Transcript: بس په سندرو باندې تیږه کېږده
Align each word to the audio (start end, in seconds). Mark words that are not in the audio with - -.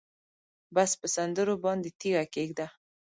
بس 0.75 0.91
په 0.99 1.07
سندرو 1.15 1.55
باندې 1.65 1.89
تیږه 1.99 2.23
کېږده 2.33 2.67